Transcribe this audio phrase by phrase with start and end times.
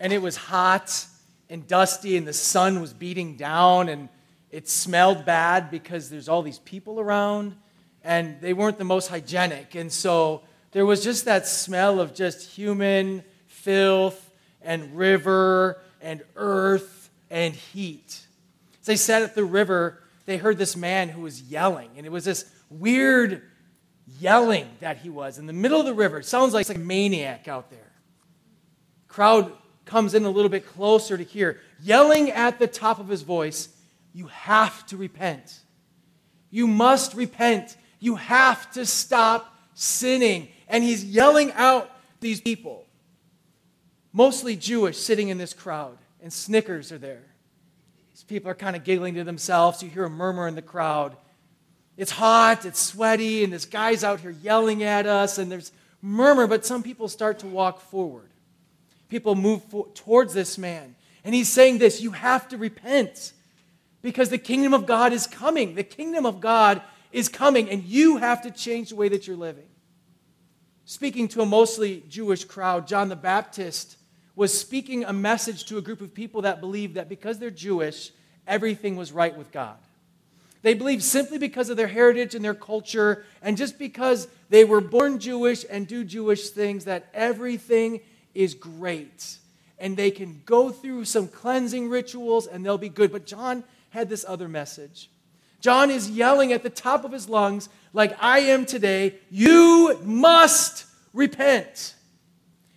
[0.00, 1.06] and it was hot
[1.48, 4.08] and dusty, and the sun was beating down, and
[4.50, 7.56] it smelled bad because there's all these people around,
[8.02, 9.74] and they weren't the most hygienic.
[9.74, 14.30] And so there was just that smell of just human filth
[14.62, 18.20] and river and earth and heat.
[18.80, 22.12] As they sat at the river, they heard this man who was yelling, and it
[22.12, 23.42] was this weird
[24.18, 26.18] yelling that he was in the middle of the river.
[26.18, 27.92] It sounds like a maniac out there.
[29.08, 29.52] Crowd
[29.94, 33.68] comes in a little bit closer to here, yelling at the top of his voice,
[34.12, 35.60] You have to repent.
[36.50, 37.76] You must repent.
[38.00, 40.48] You have to stop sinning.
[40.66, 42.86] And he's yelling out these people,
[44.12, 47.22] mostly Jewish, sitting in this crowd, and snickers are there.
[48.14, 49.80] These people are kind of giggling to themselves.
[49.80, 51.16] You hear a murmur in the crowd.
[51.96, 55.70] It's hot, it's sweaty, and this guy's out here yelling at us, and there's
[56.02, 58.30] murmur, but some people start to walk forward
[59.14, 60.96] people move for, towards this man.
[61.22, 63.32] And he's saying this you have to repent
[64.02, 65.76] because the kingdom of God is coming.
[65.76, 66.82] The kingdom of God
[67.12, 69.68] is coming, and you have to change the way that you're living.
[70.84, 73.98] Speaking to a mostly Jewish crowd, John the Baptist
[74.34, 78.10] was speaking a message to a group of people that believed that because they're Jewish,
[78.48, 79.76] everything was right with God.
[80.62, 84.80] They believed simply because of their heritage and their culture, and just because they were
[84.80, 88.00] born Jewish and do Jewish things, that everything
[88.34, 89.36] is great.
[89.78, 93.12] And they can go through some cleansing rituals and they'll be good.
[93.12, 95.10] But John had this other message.
[95.60, 100.84] John is yelling at the top of his lungs, like I am today, you must
[101.14, 101.94] repent.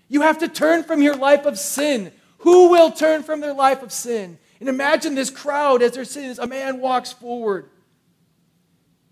[0.07, 2.11] You have to turn from your life of sin.
[2.39, 4.37] Who will turn from their life of sin?
[4.59, 7.69] And imagine this crowd as they're sitting, a man walks forward.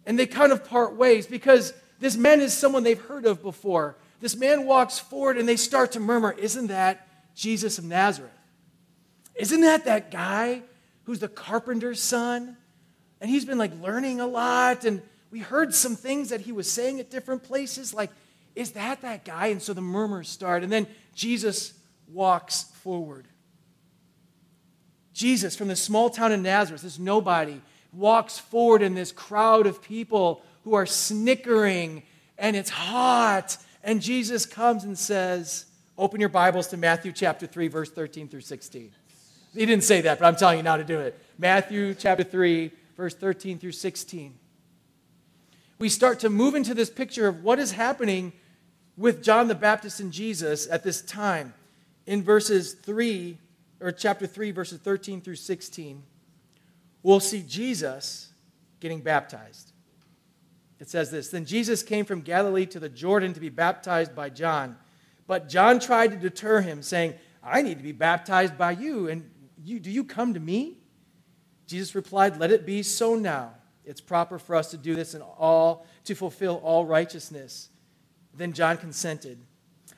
[0.06, 3.98] And they kind of part ways because this man is someone they've heard of before.
[4.26, 8.32] This man walks forward and they start to murmur, Isn't that Jesus of Nazareth?
[9.36, 10.64] Isn't that that guy
[11.04, 12.58] who's the carpenter's son?
[13.22, 14.84] And he's been like learning a lot.
[14.84, 17.94] And we heard some things that he was saying at different places.
[17.94, 18.10] Like,
[18.56, 19.46] is that that guy?
[19.50, 20.64] And so the murmurs start.
[20.64, 21.76] And then Jesus
[22.12, 23.28] walks forward.
[25.14, 27.62] Jesus from the small town of Nazareth, this nobody,
[27.94, 32.02] walks forward in this crowd of people who are snickering
[32.40, 35.66] and it's hot and Jesus comes and says,
[35.98, 38.92] Open your Bibles to Matthew chapter 3, verse 13 through 16.
[39.54, 41.18] He didn't say that, but I'm telling you now to do it.
[41.38, 44.34] Matthew chapter 3, verse 13 through 16.
[45.78, 48.34] We start to move into this picture of what is happening
[48.98, 51.54] with John the Baptist and Jesus at this time.
[52.08, 53.38] In verses 3,
[53.80, 56.02] or chapter 3, verses 13 through 16,
[57.04, 58.30] we'll see Jesus
[58.80, 59.74] getting baptized.
[60.80, 64.30] It says this Then Jesus came from Galilee to the Jordan to be baptized by
[64.30, 64.78] John.
[65.28, 69.30] But John tried to deter him, saying, I need to be baptized by you, and
[69.64, 70.78] you, do you come to me?
[71.68, 73.54] Jesus replied, Let it be so now.
[73.84, 77.70] It's proper for us to do this in all, to fulfill all righteousness.
[78.34, 79.40] Then John consented.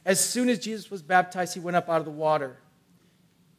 [0.06, 2.58] As soon as Jesus was baptized, he went up out of the water.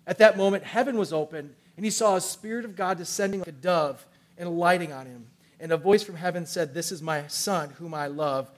[0.06, 3.48] At that moment, heaven was opened, and he saw a Spirit of God descending like
[3.48, 4.06] a dove
[4.36, 5.26] and alighting on him.
[5.60, 8.50] And a voice from heaven said, This is my Son, whom I love.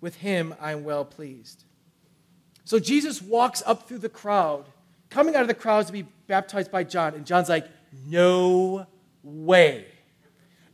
[0.00, 1.64] With him I am well pleased.
[2.64, 4.66] So Jesus walks up through the crowd,
[5.10, 7.14] coming out of the crowds to be baptized by John.
[7.14, 7.66] And John's like,
[8.06, 8.86] No
[9.22, 9.86] way.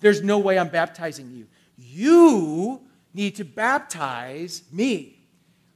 [0.01, 1.47] There's no way I'm baptizing you.
[1.77, 2.81] You
[3.13, 5.19] need to baptize me.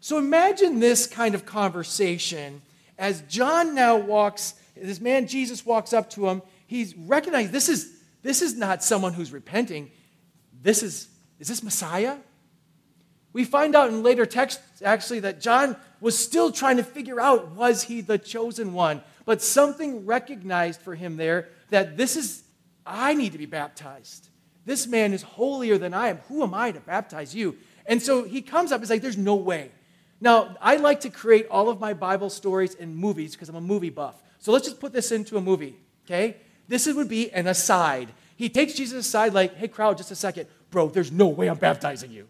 [0.00, 2.62] So imagine this kind of conversation
[2.98, 6.42] as John now walks, this man Jesus walks up to him.
[6.66, 7.93] He's recognized this is
[8.24, 9.90] this is not someone who's repenting.
[10.62, 12.16] This is, is this Messiah?
[13.34, 17.52] We find out in later texts actually that John was still trying to figure out
[17.52, 19.02] was he the chosen one?
[19.26, 22.42] But something recognized for him there that this is,
[22.86, 24.30] I need to be baptized.
[24.64, 26.16] This man is holier than I am.
[26.28, 27.58] Who am I to baptize you?
[27.84, 29.70] And so he comes up, he's like, there's no way.
[30.18, 33.60] Now, I like to create all of my Bible stories in movies because I'm a
[33.60, 34.22] movie buff.
[34.38, 35.76] So let's just put this into a movie,
[36.06, 36.36] okay?
[36.68, 38.10] This would be an aside.
[38.36, 40.46] He takes Jesus aside, like, hey, crowd, just a second.
[40.70, 42.26] Bro, there's no way I'm baptizing you.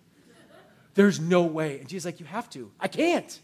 [0.94, 1.80] There's no way.
[1.80, 2.70] And Jesus like, you have to.
[2.78, 3.40] I can't.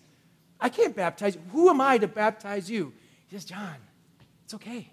[0.60, 1.34] I can't baptize.
[1.34, 1.40] You.
[1.52, 2.92] Who am I to baptize you?
[3.26, 3.76] He says, John,
[4.44, 4.90] It's okay.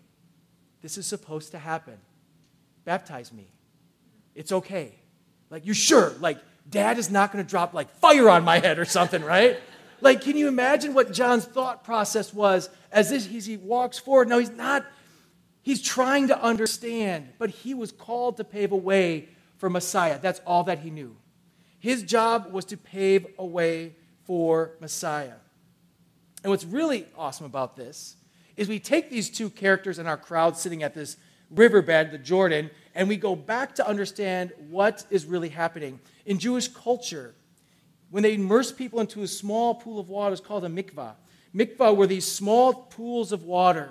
[0.81, 1.97] This is supposed to happen.
[2.85, 3.47] Baptize me.
[4.33, 4.93] It's okay.
[5.49, 6.13] Like, you're sure?
[6.19, 6.37] Like,
[6.69, 9.57] dad is not going to drop like fire on my head or something, right?
[10.01, 14.29] like, can you imagine what John's thought process was as, this, he walks forward?
[14.29, 14.85] No, he's not.
[15.67, 19.27] He's trying to understand, but he was called to pave a way
[19.57, 20.17] for Messiah.
[20.17, 21.17] That's all that he knew.
[21.77, 25.33] His job was to pave a way for Messiah.
[26.41, 28.15] And what's really awesome about this
[28.55, 31.17] is we take these two characters in our crowd sitting at this
[31.51, 35.99] riverbed, the Jordan, and we go back to understand what is really happening.
[36.25, 37.35] In Jewish culture,
[38.09, 41.15] when they immerse people into a small pool of water, it's called a mikvah.
[41.53, 43.89] Mikvah were these small pools of water.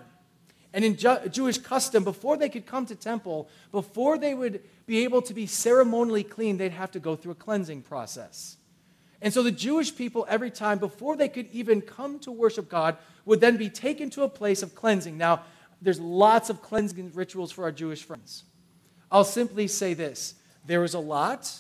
[0.73, 5.05] And in Ju- Jewish custom, before they could come to temple, before they would be
[5.05, 8.57] able to be ceremonially clean, they'd have to go through a cleansing process.
[9.23, 12.97] And so the Jewish people, every time, before they could even come to worship God,
[13.25, 15.17] would then be taken to a place of cleansing.
[15.17, 15.43] Now,
[15.81, 18.45] there's lots of cleansing rituals for our Jewish friends.
[19.11, 20.35] I'll simply say this
[20.65, 21.53] there was a lot,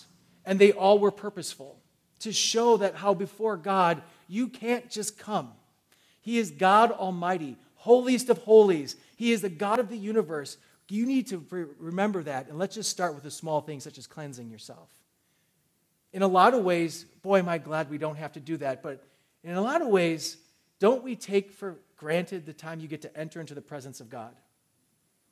[0.44, 1.78] and they all were purposeful
[2.20, 5.52] to show that how before God, you can't just come.
[6.20, 7.56] He is God Almighty,
[7.86, 8.96] holiest of holies.
[9.16, 10.58] He is the God of the universe.
[10.88, 11.44] You need to
[11.78, 12.48] remember that.
[12.48, 14.90] And let's just start with a small thing such as cleansing yourself.
[16.12, 18.82] In a lot of ways, boy, am I glad we don't have to do that.
[18.82, 19.04] But
[19.44, 20.36] in a lot of ways,
[20.80, 24.10] don't we take for granted the time you get to enter into the presence of
[24.10, 24.34] God?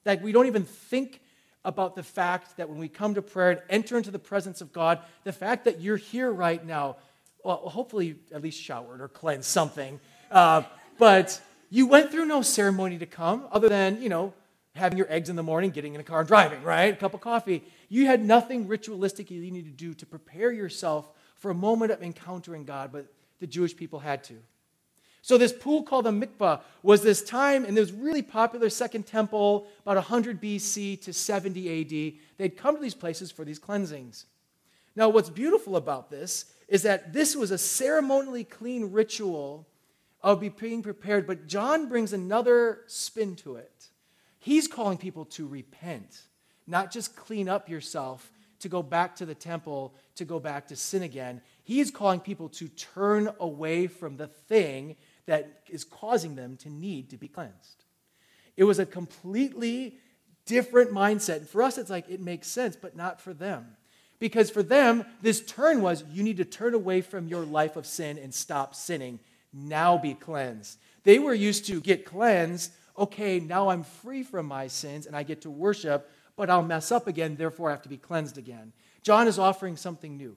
[0.04, 1.20] Like we don't even think
[1.64, 4.72] about the fact that when we come to prayer and enter into the presence of
[4.72, 6.96] God, the fact that you're here right now,
[7.42, 9.98] well, hopefully at least showered or cleansed something,
[10.30, 10.62] uh,
[10.98, 11.40] but
[11.74, 14.32] you went through no ceremony to come other than, you know,
[14.76, 16.94] having your eggs in the morning, getting in a car and driving, right?
[16.94, 17.64] A cup of coffee.
[17.88, 22.00] You had nothing ritualistic you needed to do to prepare yourself for a moment of
[22.00, 24.34] encountering God, but the Jewish people had to.
[25.20, 29.66] So, this pool called the mikvah was this time, it was really popular Second Temple,
[29.82, 32.20] about 100 BC to 70 AD.
[32.36, 34.26] They'd come to these places for these cleansings.
[34.94, 39.66] Now, what's beautiful about this is that this was a ceremonially clean ritual
[40.24, 43.88] of being prepared, but John brings another spin to it.
[44.38, 46.22] He's calling people to repent,
[46.66, 50.76] not just clean up yourself to go back to the temple, to go back to
[50.76, 51.42] sin again.
[51.62, 57.10] He's calling people to turn away from the thing that is causing them to need
[57.10, 57.84] to be cleansed.
[58.56, 59.98] It was a completely
[60.46, 61.36] different mindset.
[61.36, 63.76] And for us, it's like it makes sense, but not for them.
[64.18, 67.84] Because for them, this turn was you need to turn away from your life of
[67.84, 69.20] sin and stop sinning.
[69.54, 70.78] Now be cleansed.
[71.04, 72.72] They were used to get cleansed.
[72.98, 76.90] Okay, now I'm free from my sins and I get to worship, but I'll mess
[76.90, 78.72] up again, therefore I have to be cleansed again.
[79.02, 80.36] John is offering something new.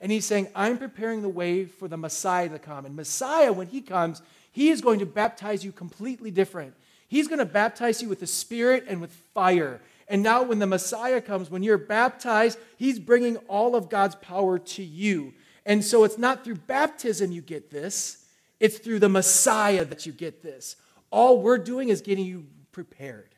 [0.00, 2.86] And he's saying, I'm preparing the way for the Messiah to come.
[2.86, 6.74] And Messiah, when he comes, he is going to baptize you completely different.
[7.06, 9.80] He's going to baptize you with the Spirit and with fire.
[10.08, 14.58] And now, when the Messiah comes, when you're baptized, he's bringing all of God's power
[14.58, 15.34] to you.
[15.66, 18.19] And so it's not through baptism you get this,
[18.60, 20.76] it's through the Messiah that you get this.
[21.10, 23.34] All we're doing is getting you prepared.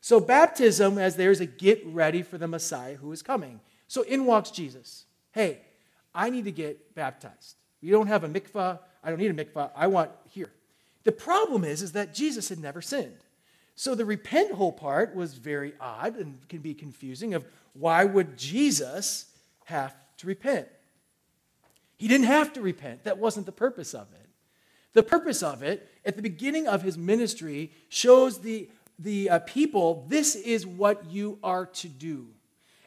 [0.00, 3.60] So, baptism, as there's a get ready for the Messiah who is coming.
[3.88, 5.06] So, in walks Jesus.
[5.32, 5.62] Hey,
[6.14, 7.56] I need to get baptized.
[7.80, 8.78] You don't have a mikvah.
[9.02, 9.70] I don't need a mikvah.
[9.74, 10.50] I want here.
[11.04, 13.18] The problem is, is that Jesus had never sinned.
[13.78, 17.44] So the repent whole part was very odd and can be confusing of
[17.74, 19.26] why would Jesus
[19.66, 20.66] have to repent?
[21.96, 23.04] He didn't have to repent.
[23.04, 24.27] That wasn't the purpose of it.
[24.94, 28.68] The purpose of it, at the beginning of his ministry, shows the,
[28.98, 32.28] the uh, people this is what you are to do.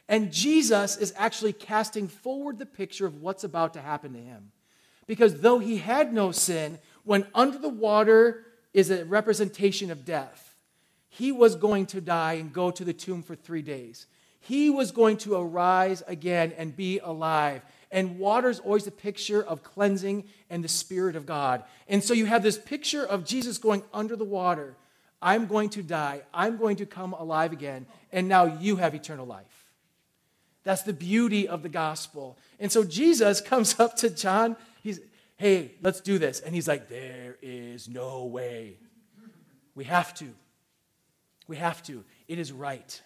[0.08, 4.52] And Jesus is actually casting forward the picture of what's about to happen to him.
[5.06, 10.54] Because though he had no sin, when under the water is a representation of death,
[11.08, 14.06] he was going to die and go to the tomb for three days.
[14.40, 17.62] He was going to arise again and be alive.
[17.92, 21.62] And water is always a picture of cleansing and the Spirit of God.
[21.86, 24.76] And so you have this picture of Jesus going under the water.
[25.20, 26.22] I'm going to die.
[26.32, 27.86] I'm going to come alive again.
[28.10, 29.66] And now you have eternal life.
[30.64, 32.38] That's the beauty of the gospel.
[32.58, 34.56] And so Jesus comes up to John.
[34.82, 34.98] He's,
[35.36, 36.40] hey, let's do this.
[36.40, 38.78] And he's like, there is no way.
[39.74, 40.28] We have to.
[41.46, 42.04] We have to.
[42.26, 43.00] It is right.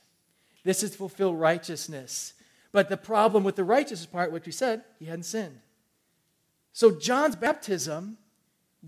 [0.63, 2.35] This is fulfill righteousness.
[2.77, 5.61] But the problem with the righteous part, which we said, he hadn't sinned.
[6.75, 8.19] So John's baptism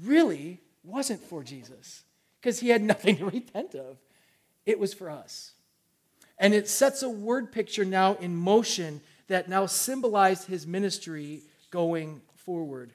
[0.03, 2.03] really wasn't for Jesus
[2.39, 3.97] because he had nothing to repent of.
[4.67, 5.53] It was for us.
[6.37, 12.21] And it sets a word picture now in motion that now symbolized his ministry going
[12.37, 12.93] forward.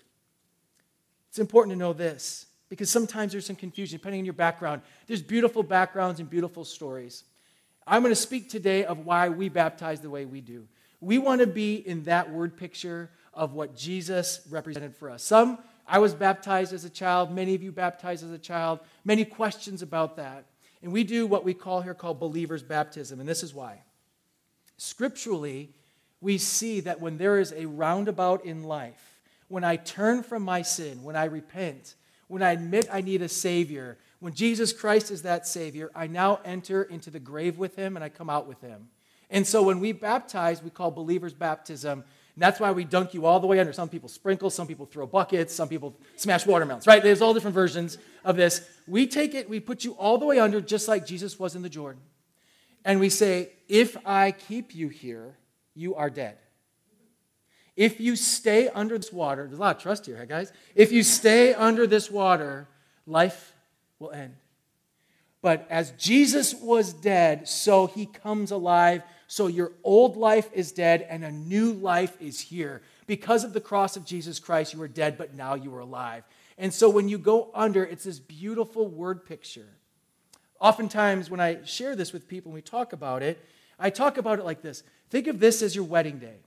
[1.30, 4.84] It's important to know this because sometimes there's some confusion depending on your background.
[5.08, 7.24] There's beautiful backgrounds and beautiful stories.
[7.88, 10.68] I'm going to speak today of why we baptize the way we do.
[11.04, 15.22] We want to be in that word picture of what Jesus represented for us.
[15.22, 19.26] Some, I was baptized as a child, many of you baptized as a child, many
[19.26, 20.46] questions about that.
[20.82, 23.82] And we do what we call here called believer's baptism, and this is why.
[24.78, 25.72] Scripturally,
[26.22, 29.20] we see that when there is a roundabout in life,
[29.50, 31.96] when I turn from my sin, when I repent,
[32.28, 36.40] when I admit I need a Savior, when Jesus Christ is that Savior, I now
[36.46, 38.88] enter into the grave with Him and I come out with Him.
[39.34, 42.04] And so when we baptize, we call believers baptism.
[42.36, 43.74] And that's why we dunk you all the way under.
[43.74, 47.02] Some people sprinkle, some people throw buckets, some people smash watermelons, right?
[47.02, 48.62] There's all different versions of this.
[48.88, 51.64] We take it, we put you all the way under, just like Jesus was in
[51.64, 52.02] the Jordan.
[52.86, 55.36] And we say, If I keep you here,
[55.74, 56.38] you are dead.
[57.76, 60.54] If you stay under this water, there's a lot of trust here, guys.
[60.76, 62.68] If you stay under this water,
[63.08, 63.54] life
[63.98, 64.36] will end.
[65.42, 69.04] But as Jesus was dead, so he comes alive.
[69.28, 72.82] So your old life is dead and a new life is here.
[73.08, 76.24] Because of the cross of Jesus Christ, you were dead, but now you are alive.
[76.58, 79.70] And so when you go under, it's this beautiful word picture.
[80.60, 83.44] Oftentimes, when I share this with people and we talk about it,
[83.80, 86.38] I talk about it like this Think of this as your wedding day.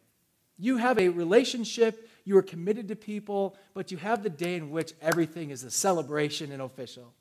[0.58, 4.70] You have a relationship, you are committed to people, but you have the day in
[4.70, 7.12] which everything is a celebration and official.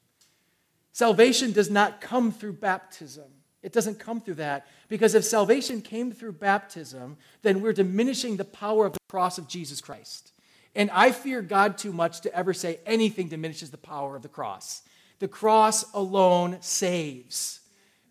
[0.94, 3.26] Salvation does not come through baptism.
[3.65, 4.67] It doesn't come through that.
[4.89, 9.48] Because if salvation came through baptism, then we're diminishing the power of the cross of
[9.48, 10.31] Jesus Christ.
[10.75, 14.29] And I fear God too much to ever say anything diminishes the power of the
[14.29, 14.84] cross.
[15.17, 17.62] The cross alone saves.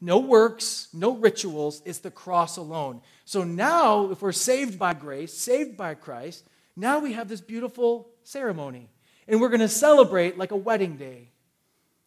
[0.00, 3.00] No works, no rituals, it's the cross alone.
[3.24, 6.44] So now, if we're saved by grace, saved by Christ,
[6.74, 8.90] now we have this beautiful ceremony.
[9.28, 11.28] And we're going to celebrate like a wedding day.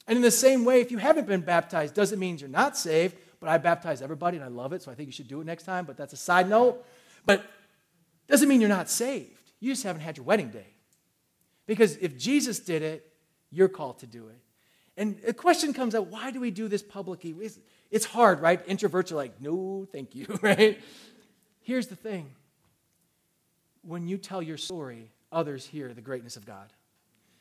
[0.05, 3.15] And in the same way, if you haven't been baptized, doesn't mean you're not saved,
[3.39, 5.45] but I baptize everybody and I love it, so I think you should do it
[5.45, 6.85] next time, but that's a side note.
[7.25, 7.45] But
[8.27, 9.51] doesn't mean you're not saved.
[9.59, 10.67] You just haven't had your wedding day.
[11.65, 13.11] Because if Jesus did it,
[13.51, 14.39] you're called to do it.
[14.95, 17.35] And a question comes up why do we do this publicly?
[17.91, 18.65] It's hard, right?
[18.67, 20.81] Introverts are like, no, thank you, right?
[21.61, 22.31] Here's the thing
[23.83, 26.73] when you tell your story, others hear the greatness of God.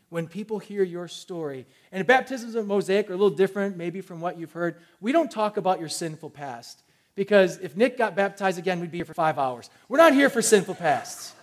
[0.08, 4.20] When people hear your story, and baptisms of Mosaic are a little different, maybe from
[4.20, 6.82] what you've heard, we don't talk about your sinful past.
[7.16, 9.68] Because if Nick got baptized again, we'd be here for five hours.
[9.88, 11.34] We're not here for sinful pasts.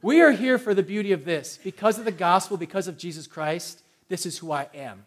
[0.00, 1.60] We are here for the beauty of this.
[1.62, 5.04] Because of the gospel, because of Jesus Christ, this is who I am.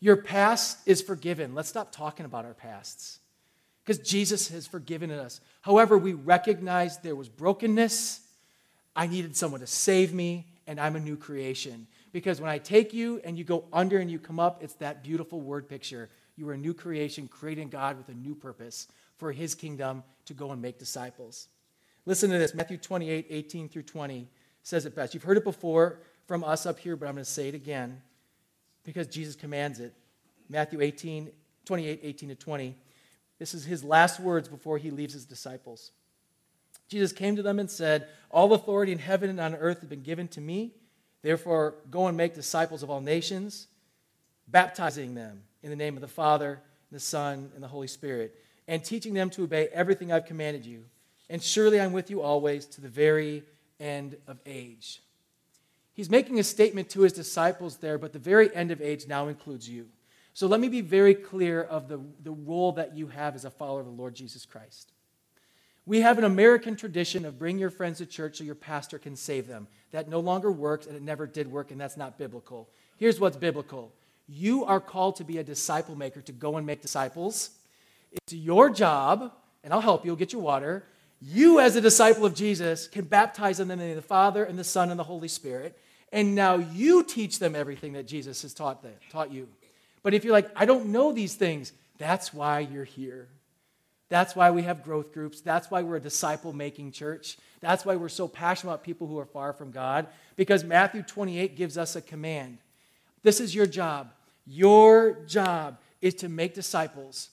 [0.00, 1.54] Your past is forgiven.
[1.54, 3.20] Let's stop talking about our pasts
[3.84, 5.40] because Jesus has forgiven us.
[5.60, 8.21] However, we recognize there was brokenness.
[8.94, 11.86] I needed someone to save me, and I'm a new creation.
[12.12, 15.02] Because when I take you and you go under and you come up, it's that
[15.02, 16.10] beautiful word picture.
[16.36, 20.34] You are a new creation, creating God with a new purpose for his kingdom to
[20.34, 21.48] go and make disciples.
[22.04, 24.28] Listen to this Matthew 28 18 through 20
[24.62, 25.14] says it best.
[25.14, 28.00] You've heard it before from us up here, but I'm going to say it again
[28.84, 29.94] because Jesus commands it.
[30.48, 31.30] Matthew 18,
[31.64, 32.76] 28, 18 to 20.
[33.38, 35.92] This is his last words before he leaves his disciples.
[36.88, 40.02] Jesus came to them and said, All authority in heaven and on earth has been
[40.02, 40.72] given to me.
[41.22, 43.68] Therefore, go and make disciples of all nations,
[44.48, 46.60] baptizing them in the name of the Father,
[46.90, 48.34] and the Son, and the Holy Spirit,
[48.68, 50.84] and teaching them to obey everything I've commanded you.
[51.30, 53.44] And surely I'm with you always to the very
[53.80, 55.02] end of age.
[55.94, 59.28] He's making a statement to his disciples there, but the very end of age now
[59.28, 59.86] includes you.
[60.34, 63.50] So let me be very clear of the, the role that you have as a
[63.50, 64.92] follower of the Lord Jesus Christ.
[65.84, 69.16] We have an American tradition of bring your friends to church so your pastor can
[69.16, 69.66] save them.
[69.90, 72.68] That no longer works and it never did work, and that's not biblical.
[72.96, 73.92] Here's what's biblical
[74.28, 77.50] you are called to be a disciple maker, to go and make disciples.
[78.12, 79.32] It's your job,
[79.64, 80.84] and I'll help you, get your water.
[81.20, 84.44] You, as a disciple of Jesus, can baptize them in the name of the Father
[84.44, 85.78] and the Son and the Holy Spirit.
[86.12, 89.48] And now you teach them everything that Jesus has taught, them, taught you.
[90.02, 93.28] But if you're like, I don't know these things, that's why you're here.
[94.12, 95.40] That's why we have growth groups.
[95.40, 97.38] That's why we're a disciple making church.
[97.60, 101.56] That's why we're so passionate about people who are far from God, because Matthew 28
[101.56, 102.58] gives us a command.
[103.22, 104.12] This is your job.
[104.46, 107.30] Your job is to make disciples,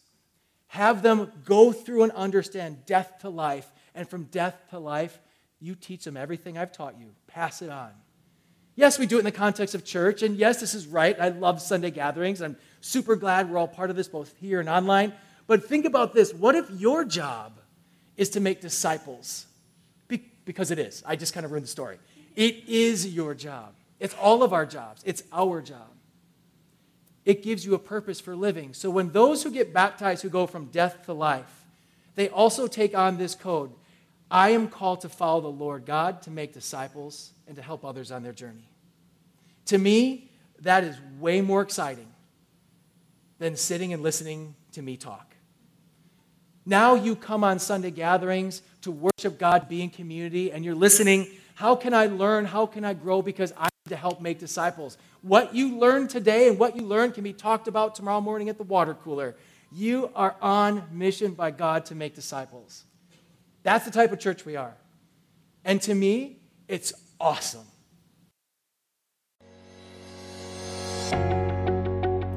[0.67, 5.19] have them go through and understand death to life, and from death to life,
[5.59, 7.07] you teach them everything I've taught you.
[7.27, 7.91] Pass it on.
[8.77, 11.19] Yes, we do it in the context of church, and yes, this is right.
[11.19, 12.41] I love Sunday gatherings.
[12.41, 15.11] I'm super glad we're all part of this, both here and online.
[15.49, 17.53] But think about this what if your job
[18.15, 19.47] is to make disciples?
[20.07, 21.01] Be- because it is.
[21.07, 21.97] I just kind of ruined the story.
[22.35, 23.73] It is your job.
[23.99, 25.89] It's all of our jobs, it's our job.
[27.25, 28.75] It gives you a purpose for living.
[28.75, 31.65] So when those who get baptized who go from death to life,
[32.13, 33.71] they also take on this code
[34.29, 38.11] I am called to follow the Lord God, to make disciples, and to help others
[38.11, 38.69] on their journey.
[39.65, 40.29] To me,
[40.61, 42.07] that is way more exciting
[43.39, 45.28] than sitting and listening to me talk.
[46.69, 51.27] Now you come on Sunday gatherings to worship God, be in community, and you're listening.
[51.55, 52.45] How can I learn?
[52.45, 53.23] How can I grow?
[53.23, 54.95] Because I need to help make disciples.
[55.23, 58.59] What you learn today and what you learn can be talked about tomorrow morning at
[58.59, 59.35] the water cooler.
[59.71, 62.83] You are on mission by God to make disciples.
[63.63, 64.75] That's the type of church we are.
[65.65, 67.65] And to me, it's awesome.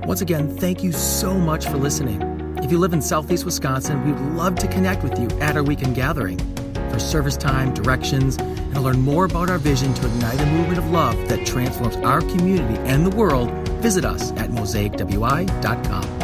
[0.06, 2.31] Once again, thank you so much for listening.
[2.62, 5.64] If you live in Southeast Wisconsin, we would love to connect with you at our
[5.64, 6.38] weekend gathering.
[6.92, 10.78] For service time, directions, and to learn more about our vision to ignite a movement
[10.78, 13.50] of love that transforms our community and the world,
[13.80, 16.21] visit us at mosaicwi.com.